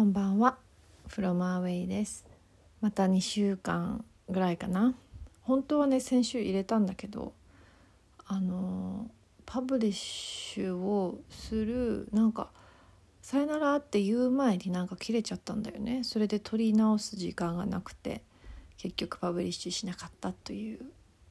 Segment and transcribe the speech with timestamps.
[0.00, 0.56] こんばんは。
[1.08, 2.24] フロマーウェイです。
[2.80, 4.94] また2週間ぐらいかな。
[5.42, 7.34] 本当はね先週入れたんだけど
[8.24, 9.10] あの
[9.44, 12.48] パブリッシュをするなんか
[13.20, 16.02] 「さよなら」って言う前になんか切れちゃったんだよね。
[16.02, 18.22] それで撮り直す時間がなくて
[18.78, 20.80] 結局パブリッシュしなかったという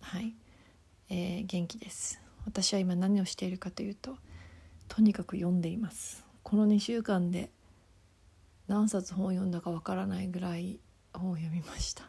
[0.02, 0.36] はい、
[1.10, 2.22] えー、元気です。
[2.46, 4.16] 私は今何をしているかというと
[4.88, 6.24] とにかく読んでいます。
[6.44, 7.50] この2週間で
[8.70, 10.80] 何冊本読んだかわからないぐらい
[11.12, 12.04] 本を読みました。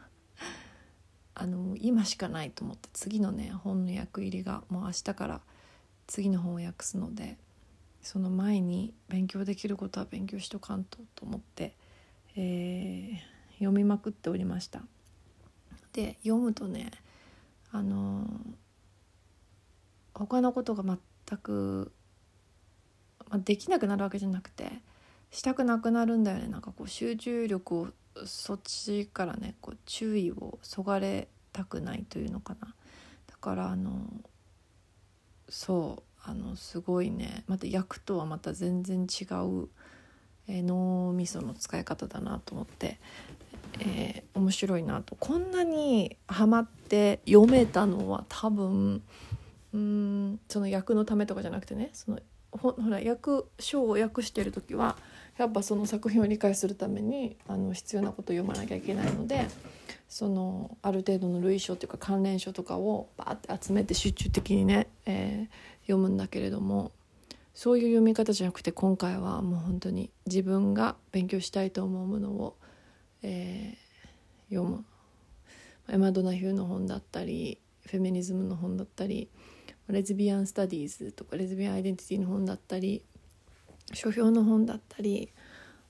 [1.34, 5.40] あの今しかないと思って次のね本の役入りがもう明日から
[6.06, 7.38] 次の本を訳すので
[8.02, 11.74] その前に勉強できることは勉強しとかんとと思って、
[12.36, 14.82] えー、読みまくっておりました。
[15.94, 16.90] で読むとね
[17.72, 18.28] あの
[20.12, 21.90] 他のことが全く、
[23.30, 24.82] まあ、できなくなるわけじゃなくて
[25.30, 26.48] したくなくなるんだよね。
[26.48, 27.88] なんかこう集中力を
[28.26, 32.74] そっちからねこう注意をそがれたくないというのかな。
[33.28, 34.00] だからあの
[35.48, 37.44] そうあのすごいね。
[37.46, 39.68] また役とはまた全然違う、
[40.48, 42.98] えー、脳みその使い方だなと思って、
[43.78, 45.14] えー、面白いなと。
[45.16, 49.02] こんなにハマって読めたのは多分
[49.72, 52.18] うんその役のためとかじゃなくてねその
[52.50, 54.96] ほほら役書を訳してる時は
[55.40, 59.46] やっぱその作品を理解するためにあの必要なことを読まなきゃいけないので
[60.06, 66.92] そのある程度の類書というか関連書とかをバーって集めて集中的にね、えー、読むんだけれども
[67.54, 72.56] そういう読み方じゃなくて今回はもう本当に自分が勉強したいと思うものを、
[73.22, 74.84] えー、読む。
[75.88, 79.28] エマ・ドナヒューの本だったりフェミニズムの本だったり
[79.88, 83.02] レズビアン・スタディーズとかレズビアン・アイデンティティの本だったり
[83.92, 85.30] 書評の本だったり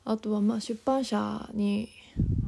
[0.04, 1.88] あとはまあ出版社に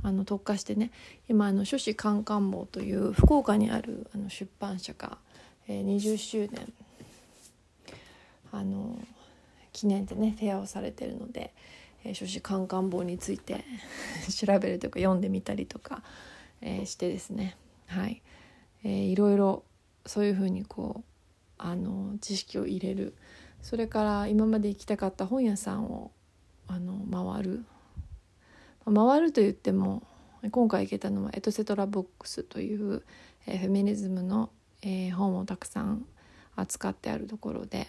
[0.02, 0.90] あの特化してね
[1.28, 5.18] 今あの書士カンカン坊という福岡にあるあの出版社が、
[5.68, 6.72] えー、20周年
[8.50, 8.98] あの
[9.72, 11.54] 記念でねフェアをされてるので、
[12.04, 13.64] えー、書士カンカン坊について
[14.34, 16.02] 調べるとか読んでみたりとか、
[16.60, 17.56] えー、してですね。
[17.86, 18.22] はい、
[18.84, 19.64] えー、いろいろ
[20.06, 21.12] そういうふうにこう
[21.58, 23.14] あの知識を入れる
[23.62, 26.10] それから今まで行きたかった本屋さんを
[26.66, 27.64] あの回る。
[28.84, 30.02] 回ると言っても
[30.50, 33.04] 今回行けたのはエトセトラボックスという、
[33.46, 34.50] えー、フェミニズムの、
[34.82, 36.04] えー、本をたくさん
[36.56, 37.88] 扱ってあるところで、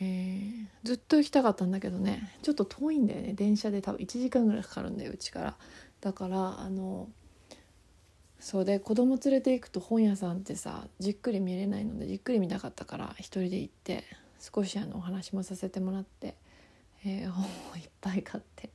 [0.00, 3.34] えー、ずっと行きたかったんだけどねちょっと遠いんだよね。
[3.34, 5.56] 電車で多分1時間ぐらいかかるんだようちから。
[6.00, 7.08] だからあの
[8.40, 14.02] そうで子供連れて行くと本屋さんってさじっくり見れないのでじっくり見たかったから一人で行って。
[14.42, 16.34] 少しあのお話もさせてもらって、
[17.06, 18.70] えー、本をいっぱい買って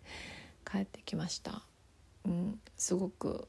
[0.66, 1.62] 帰ってきました。
[2.26, 3.48] うん、すごく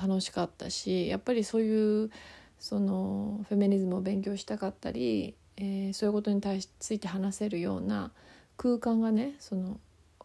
[0.00, 2.10] 楽しかったしやっぱりそういう
[2.58, 8.12] そのフェミニズムを勉強したかったり、えー、そういうことに対しついて話せるような
[8.56, 9.78] 空間がねその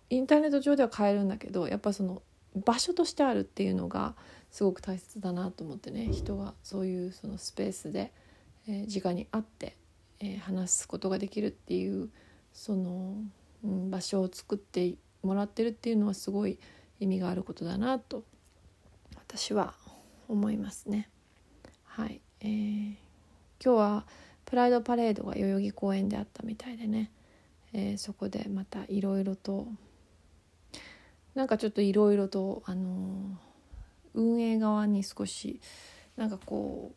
[0.09, 2.21] インターネット上では買えるんだけどやっぱその
[2.65, 4.15] 場所としてあるっていうのが
[4.51, 8.11] すごく大切だなと思ってね人がそういうそのスペースで、
[8.67, 9.77] えー、直に会って、
[10.21, 12.09] えー、話すことができるっていう
[12.53, 13.15] その、
[13.63, 16.59] うん、場所を作ってもらってるっていうのはすごい
[16.99, 18.23] 意味があることだなと
[19.15, 19.73] 私は
[20.27, 21.09] 思いますね。
[21.83, 22.95] はい、えー、
[23.63, 24.05] 今日は
[24.45, 27.11] プライドパレードが代々木公園であったみたいでね、
[27.73, 29.67] えー、そこでまたいろいろと
[31.35, 33.51] なんかちょっといろいろとあのー
[34.13, 35.59] 運営側に少し
[36.17, 36.91] なんかこ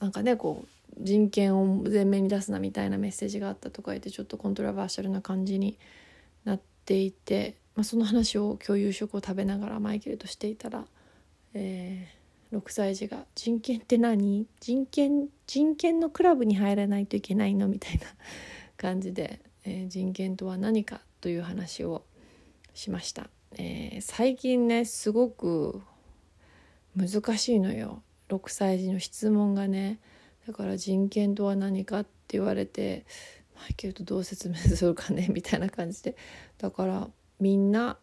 [0.00, 5.78] うなんかねこう人権を前面に出すなみたいなメッセージがあったとか言ってちょっとコントラバーシャルな感じに
[6.44, 10.84] なっていて、まあ、その話を共有食を食べながらマイケルとしていたら、
[11.52, 18.06] えー、6歳児が「人権って何人権人権のクラブに入らないといけないの?」みたいな
[18.76, 22.04] 感じで、えー、人権とは何かという話を
[22.72, 23.28] しました。
[23.58, 25.82] えー、最近ねすごく
[26.94, 29.98] 難しいのよ6歳児の質問がね
[30.46, 33.04] だから人権とは何かって言われて
[33.56, 36.16] マイケルとどう説明するかねみたいな感じで。
[36.58, 37.08] だから
[37.40, 37.98] みんな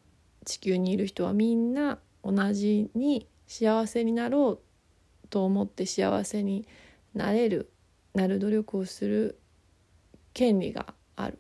[0.46, 4.60] 地球にいる人はみんな同じに幸せになろ
[5.24, 6.68] うと思って幸せに
[7.14, 7.72] なれる
[8.14, 9.40] なる努力をする
[10.34, 11.40] 権利がある。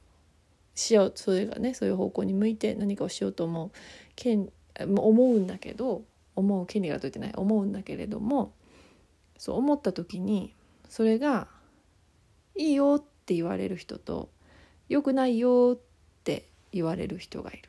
[0.75, 3.71] しようそれがねそういう方向に向いて何かをしようと思う
[4.15, 6.03] 権思うんだけど
[6.35, 7.33] 思う権利がといてない。
[7.35, 8.53] 思うんだけれども
[9.37, 10.55] そう思った時に
[10.93, 11.47] それが
[12.55, 14.29] 「いいよ」って言われる人と
[14.89, 15.79] 「良くないよ」っ
[16.23, 17.67] て言われる人がいる。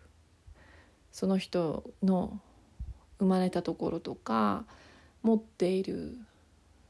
[1.10, 2.38] その人の
[3.18, 4.66] 生まれたところとか
[5.22, 6.18] 持っている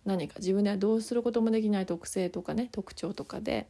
[0.04, 3.68] 何か自分ではどうすることもできない特性とかね特徴とかで、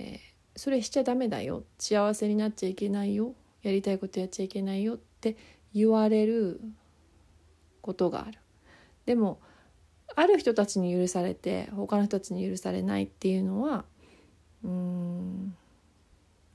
[0.00, 0.18] えー、
[0.56, 3.32] それしちゃダメだよ幸せになっちゃいけないよ
[3.62, 5.36] やりたいことやっちゃいけないよって
[5.72, 6.60] 言われる
[7.80, 8.40] ことがある。
[9.06, 9.38] でも
[10.14, 13.84] ある人たちに許されて他の人たちに許されないっていうのは
[14.64, 15.56] うん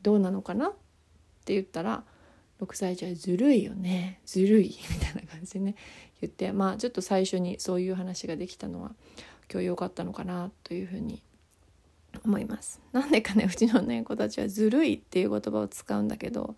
[0.01, 0.71] どうなのかなっ
[1.45, 2.03] て言ったら
[2.61, 5.75] 6歳児はずるいよねずるい みたいな感じでね
[6.21, 8.95] 言ってまあちょっと最初にそういう話ができたのは
[9.51, 11.21] 今日良かったのかなというふうに
[12.25, 12.81] 思います。
[12.91, 16.55] なんでかねうちのね子たちはずるいっていう言葉を使うんだけど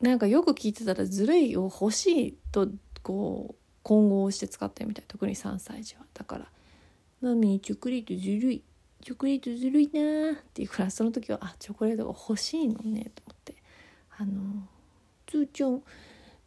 [0.00, 2.68] なんかよく聞いてたらずるいを欲しいと
[3.02, 6.46] こう混合して使ってみたい特に3歳児はだから
[7.20, 8.62] 「マミーチョコレートずるい
[9.02, 13.54] チョコレートずるいな」っていうからその時は「あチョコレートが欲しいのね」と思って
[14.18, 14.68] 「あの
[15.26, 15.82] つーちゃん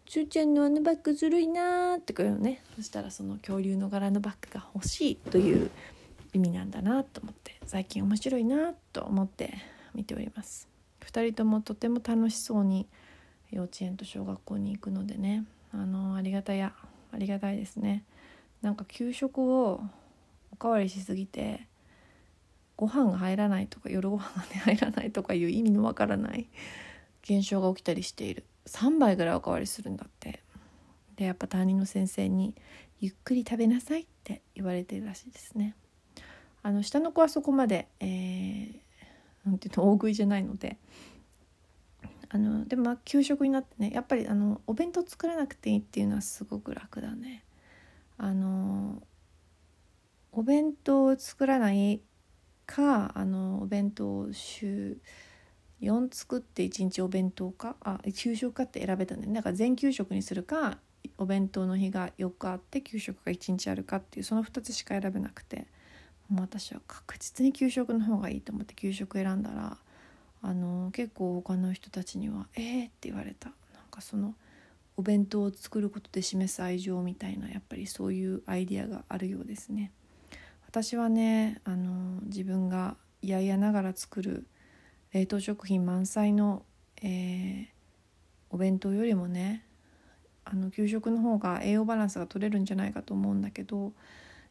[0.05, 5.71] つーちゃんのあのバッグずるいな」って言うのねそしたらその恐竜の柄のバッグが欲しいという
[6.33, 9.53] 意味なんだなと思って最近面白いなと思って
[9.93, 10.67] 見ております。
[11.01, 12.87] 2人ともとても楽しそうに
[13.51, 16.73] 幼稚園と小学校に行くのでねあのありがたや
[17.13, 18.03] ありがたいですね。
[18.61, 19.81] なんか給食を
[20.51, 21.67] おかわりしすぎて
[22.75, 26.47] ご飯が入らないとか夜ご飯が、ね、入らないとかいう意味のわからない
[27.23, 28.45] 現象が起きたりしている。
[28.65, 30.41] 3杯ぐらいおかわりするんだって。
[31.15, 32.55] でやっぱ担任の先生に
[32.99, 35.75] 「ゆっくり食べなさい」って言われてるらしいですね。
[36.63, 38.71] あの下の子はそこまで、えー、
[39.45, 40.77] なんていうの大食いじゃないので
[42.33, 47.43] あのでもまあ給食になってねやっぱりあのお弁当作らなくていいっていうのはすごく楽だね。
[48.17, 49.03] あの
[50.31, 52.01] お弁当を作らない
[52.65, 54.97] かあのお弁当を週
[55.81, 60.79] 4作って1日お弁当かあ給食かって選べたんで、ね、だから全給食にするか
[61.19, 65.67] お弁当の日が4日あって給食が1日あるかっていうその2つしか選べなくて
[66.29, 69.77] もう私は確実に給食の方がいいと思って給食選んだら
[70.43, 74.35] あの結構他の人たちには「えー!」って言われたなんかその
[74.97, 79.91] お弁当を作ることで示す愛情みたいなやっぱりそういうアイディアがあるようですね。
[80.67, 84.45] 私はねあの自分が嫌々ながら作る
[85.13, 86.65] 冷凍食品満載の、
[87.01, 87.67] えー、
[88.49, 89.65] お弁当よりもね
[90.43, 93.93] あの給食の方が栄養バランスが取れるんじゃないかと思うんだけど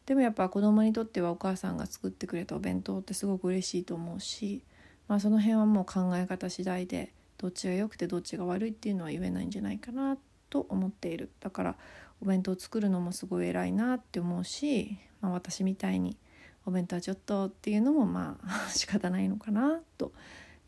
[0.05, 4.63] でもやっぱ子供にとってはお母さんが作ってくれたお弁当ってすごく嬉しいと思うし
[5.07, 10.17] まあ、その辺はもう考え方次第でどっちが良くてどっちが悪いっていうのは言えないんじゃないかな
[10.49, 11.29] と思っている。
[11.39, 11.75] だから
[12.21, 16.15] お弁当作るのもすごい偉いなって思うし、まあ、私みたいに
[16.65, 20.13] お弁当はちょっとっていうのもまあ仕方ないのかなと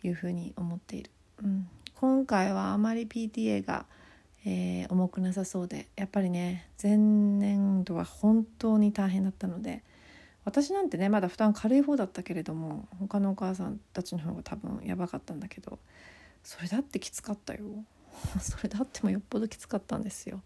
[0.03, 1.11] いうふうに思っている、
[1.43, 3.85] うん、今回はあまり PTA が、
[4.45, 9.83] えー、重くなさそうでやっぱりね前年度は本当に大変だったので
[10.45, 15.79] 私なんてねまだ負担軽い方だったけれども他のお母さんたちの方が多分やばかったんだけど
[16.43, 17.61] それだってきつかったよ。
[18.39, 20.41] それだってもよっぽどきつかったんですよ。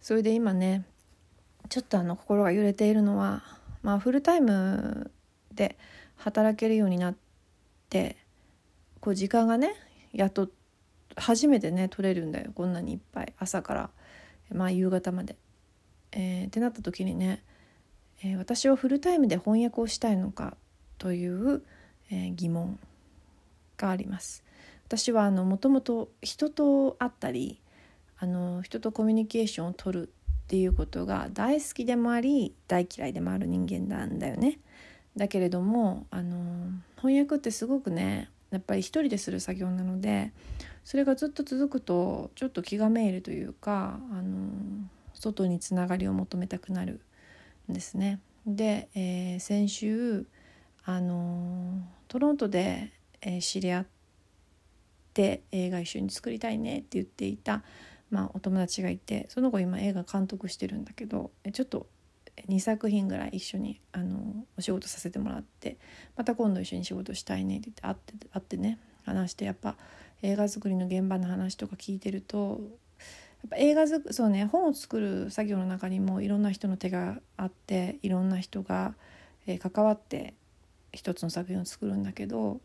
[0.00, 0.84] それで今ね
[1.68, 3.42] ちょっとあの心が揺れているのは
[3.82, 5.10] まあフルタイム
[5.52, 5.76] で
[6.14, 7.16] 働けるようになっ
[7.90, 8.16] て
[9.00, 9.74] こう時間がね
[10.12, 10.48] やっと
[11.16, 12.52] 初めてね取れるんだよ。
[12.54, 13.34] こんなにいっぱい。
[13.38, 13.90] 朝から
[14.52, 15.36] まあ夕方まで。
[16.12, 17.42] えー、ってなった時にね
[18.22, 20.56] えー、私はフルタイムで翻訳をしたいのか
[20.98, 21.62] という、
[22.10, 22.78] えー、疑問
[23.76, 24.42] があります。
[24.86, 27.60] 私はもともと人と会ったり
[28.18, 34.60] あの人とコミュニケーションを取るっていうことが大好きでもあり大嫌いでもある人間なんだよね。
[35.16, 40.32] だけれどもあの翻訳ってすごくねやっぱり一人でする作業なので
[40.84, 44.50] それがずっと続くとちょっと気がめいるというかあの
[45.14, 47.00] 外につながりを求めたくなる
[47.68, 48.20] ですね。
[48.46, 50.26] で、えー、先週
[50.84, 53.86] あのトロントで、えー、知り合っ
[55.14, 57.62] て映画一緒に作りたいねって言っていた、
[58.10, 61.88] まあ、お友達がいてその子今映画監督してるんだけどちょっと
[62.48, 65.78] 2作品ぐらい一緒にあのお仕事させてもらって
[66.16, 69.76] また今度一緒に仕事したいねって言って会って会ってね話してやっぱ
[70.22, 72.60] 映画作りの現場の話とか聞いてると
[73.46, 78.94] っぱ映画づそうね本を作る作業の中にもいろんな人の手があっていろんな人が、
[79.46, 80.34] えー、関わって
[80.92, 82.60] 一つの作品を作るんだけど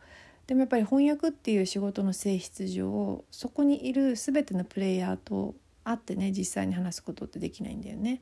[0.47, 8.21] でもやっぱり翻訳っていう仕事の性質上そこにいる全てのプレイヤーと会ってね実際に話すことってできないんだよね。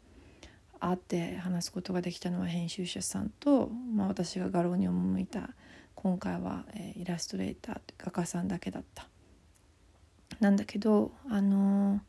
[0.80, 5.50] 会って話すことができたのは編集者さんと、まあ、私が画廊に赴いた
[5.94, 9.08] 今回は、えー、イラストレーター画家さんだけだった。
[10.40, 12.00] なんだけどあの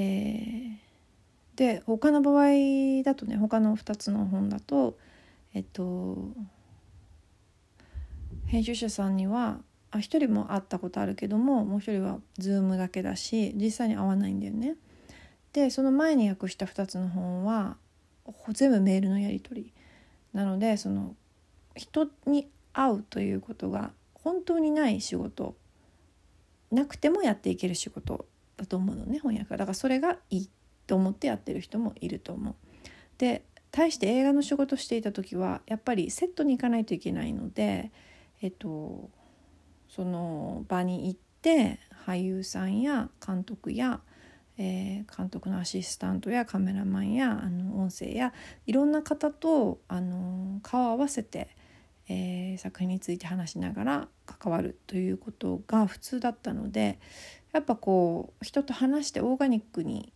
[0.00, 4.96] えー、で他の場合だとね他の2つの本だと
[5.54, 6.16] えっと
[8.46, 9.58] 編集者さんには
[9.90, 14.76] あ1人も会ったことあるけどももう1人は Zoom だけだし実際に会わないんだよね。
[15.52, 17.76] でその前に訳した2つの本は
[18.52, 19.72] 全部メールのやり取り。
[20.32, 21.16] なのでその
[21.74, 25.56] 人に会うということが本当にない仕事。
[26.70, 28.26] なくてもやっていける仕事。
[28.58, 30.50] だと思うのね翻訳だからそれがいい
[30.86, 32.54] と思ってやってる人もいると思う。
[33.16, 37.92] で対して映画の仕事していた時はやっぱりセットに行かないといけないので
[38.40, 39.10] えっと
[39.88, 44.00] その場に行って俳優さんや監督や、
[44.56, 48.32] えー、監督のアシスタントやカメラマンやあの音声や
[48.66, 51.48] いろんな方とあの顔を合わせて、
[52.08, 56.98] えー、作品について話しながら関わるということが普通だったので
[57.52, 60.12] やっぱこう人と話してオーガニックに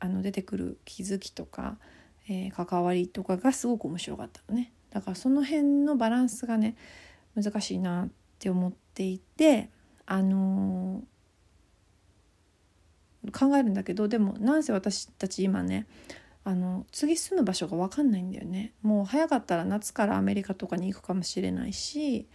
[0.00, 1.78] あの出てくる気づきとか、
[2.28, 4.72] えー、関わりとかがすごく面白かったのね。
[4.90, 6.76] だからその辺のバランスがね
[7.34, 9.70] 難しいなって思っていて
[10.06, 15.86] あのー、考えるんだけどでもなんせ私たち今ね
[16.44, 18.74] あの次住む場所が分かんないんだよね。
[18.82, 22.28] もう早かったら夏からアメリカとかに行くかもしれないし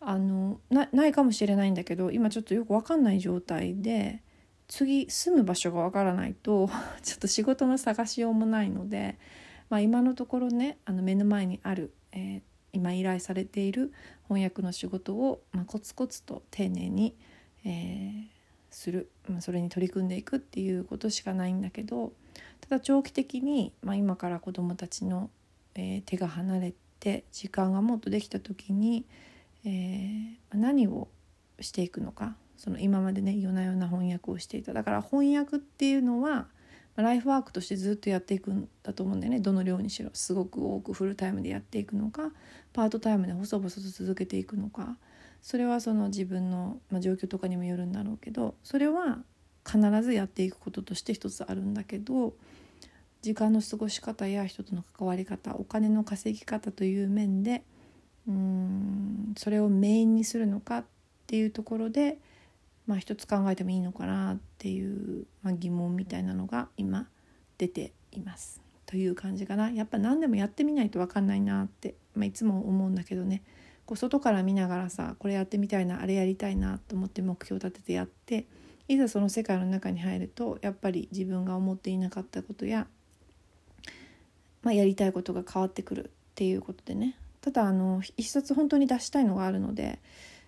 [0.00, 4.22] あのないかもしれないんだけど今ちょっとよく分かんない状態で
[4.68, 6.68] 次住む場所が分からないと
[7.02, 9.18] ちょっと仕事の探しようもないので、
[9.68, 13.92] まあ、今のところねあの目の前にある、えー、今依頼されている
[14.28, 17.16] 翻訳の仕事を、まあ、コツコツと丁寧に、
[17.64, 18.26] えー、
[18.70, 22.12] する、まあ、それに取り組んでいくっていうことしかないんだけど
[22.60, 25.30] ただ長期的に、まあ、今から子どもたちの、
[25.74, 29.04] えー、手が離れて時間がもっとできた時に、
[29.64, 31.08] えー、何を
[31.60, 34.72] していくのかその今までね夜な夜な翻訳をしていた。
[34.72, 36.46] だから翻訳っていうのは
[36.96, 39.40] ライフワークとしてずっとやっていくんだと思うんだよね。
[39.40, 40.10] どの量にしろ。
[40.14, 42.32] すごく多くフルタイムでやっていくのか
[42.72, 44.96] パートタイムで細々と続けていくのか。
[45.46, 49.18] それはその自分の、まあ、状況とかにもよるんだろうけどそれは
[49.64, 52.34] 必ずやっていくこととして一つあるんだけど
[53.22, 57.62] 時間の過ごし方や人との関わり方お金の稼ぎ方という面で
[58.28, 60.84] うんそれをメインにするのかっ
[61.26, 62.18] ていうところで
[62.86, 67.08] まあ、一つ考えてもいいのかなっていう、まあ、疑問みたいなのが今
[67.58, 68.60] 出ています。
[68.86, 69.70] という感じかな。
[69.70, 73.42] やっぱ何でもやってみないと分かんないなって、まあ、いつも思うんだけどね。
[73.84, 78.46] こう外から見ながらさこれやってみたいなあれやりたいなと思って目標立ててやって
[78.88, 82.88] いざその世界の中に入るとやっぱり自分が思っていなかったことや、
[84.62, 87.16] まあ、やりたいことが変わってくるっていうことでね。
[87.46, 90.00] ただあの一冊本当に出したいのがあるので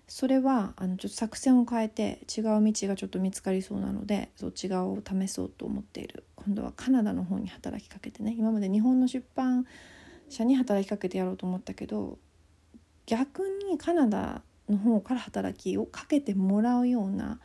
[0.09, 9.65] それはあのちょっと作戦を変えて違う道がちょっと見つかりそうなのでそっち側を試そうと思っている今度はカナダの方に働きかけてね今まで日本の出版
[10.27, 12.17] 社に働きかけてやろうと思ったけど
[13.05, 17.39] 逆にカナダの方から働きをかけてもらうような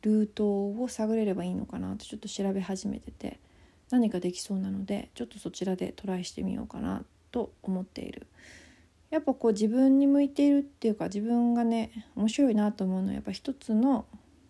[0.00, 3.38] ルートを探れればいいのかなってちょっと調べ始めてて
[3.90, 8.26] 何かできそうなのでちょっとそちらでトライしてみようかなと思っている。
[9.14, 14.06] やっぱこう自分に向いているっていうか自分がね面白いなと思うのはやっぱ一つの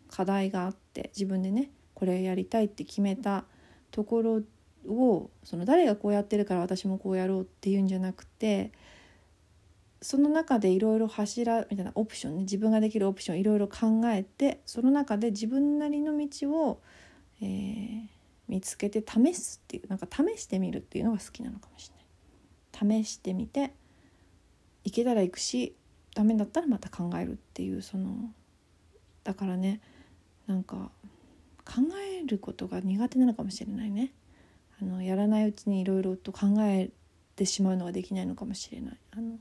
[0.08, 3.44] 課題があって自分でねこれやりたいって決めた
[3.90, 4.40] ところ
[4.88, 8.72] をその誰がこうやってるから私もこうやろうっていうんじゃなくて
[10.00, 16.80] その中でいろいろ柱みたいなオプションね自分ができるオプションいろいろ考えてその中で自分なりの道を、
[17.42, 18.06] えー、
[18.48, 23.04] 見つけて試すっていうなんか試してみるっていうのが好きなのかもしれない。
[23.04, 23.74] 試してみて
[24.84, 25.74] 行けたら行くし
[26.14, 28.30] ダメだったらまた考えるっていうその
[29.24, 29.80] だからね
[30.46, 30.90] なんか
[31.64, 31.80] 考
[32.20, 34.12] えることが苦手なのかもしれないね。
[34.80, 36.90] あのやらないうちにいろいろと考え
[37.36, 38.96] てしまうのができないのかもしれない。
[39.12, 39.38] あの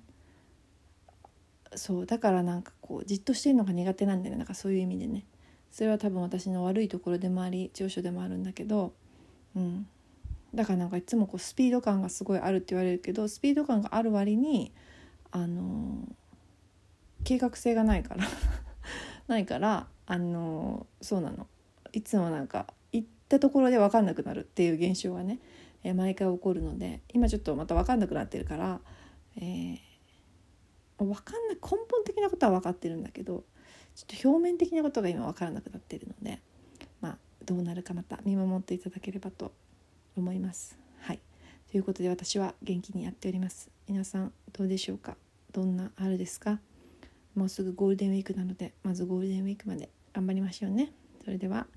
[1.75, 4.37] そうだからなんかこうじっとしてるのが苦手なんだよね。
[4.37, 5.25] なんかそういう意味でね。
[5.69, 8.93] それは多分私の悪いところでもあり長所でもあるんだけど
[9.55, 9.87] うん。
[10.55, 14.71] だからなんかいつもこうスピード感がすごいあるって言われるけどスピード感がある割に
[15.35, 16.07] あの
[17.23, 18.23] 計画性がないから
[19.27, 21.47] ないからあのそうなの
[21.91, 25.39] いつもなんか行ったところで分かんなくなるっていう現象がね、
[25.83, 28.79] え、毎回起こるので今ちょっとまた分かんなくなってるから、
[29.37, 29.79] えー、
[30.99, 33.43] 分かんない根本的なことは分かってるんだけど
[33.95, 36.41] ちょっと表面的なことが今分からなくなってるので
[37.01, 39.51] まあどうなるかまた見守っていただければと
[40.15, 40.77] 思います。
[40.99, 41.19] はい
[41.71, 43.71] ということで私は元気にやっております。
[43.87, 45.17] 皆さんどうでしょうか？
[45.51, 46.59] どんな春ですか？
[47.35, 50.93] もうすぐゴールデンウィークなのでまずゴールデンウィークまで頑張りましょうね。
[51.23, 51.67] それでは、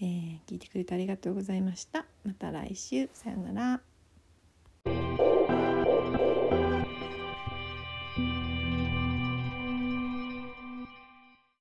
[0.00, 2.04] えー聞いてくれてありがとうございました。
[2.24, 3.08] また来週。
[3.12, 3.95] さようなら。